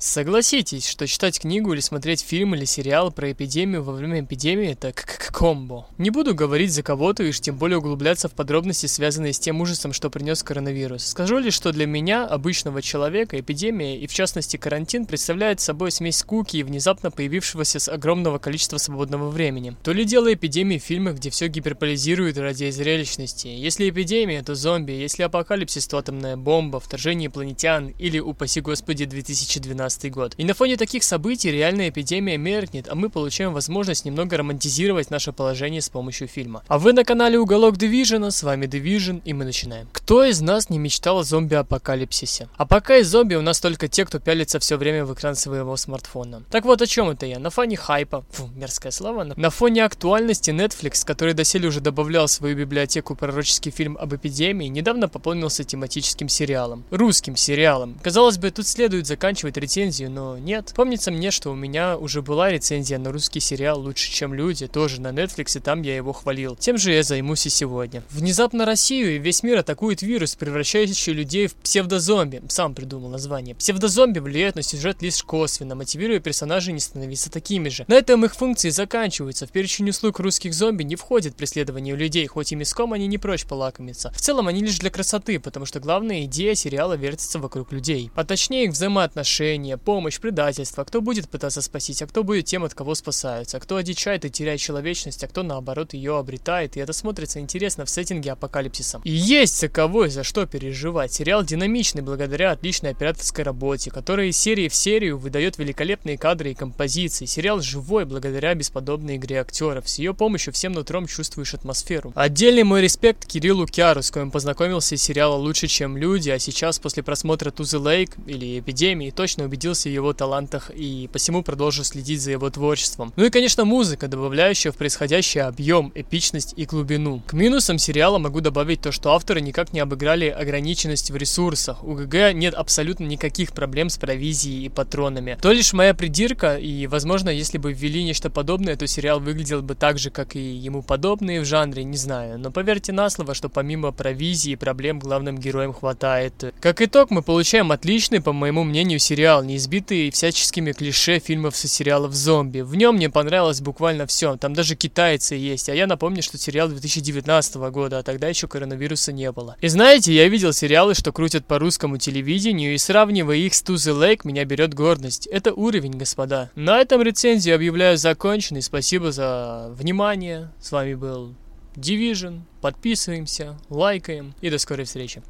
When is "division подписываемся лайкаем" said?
171.74-174.34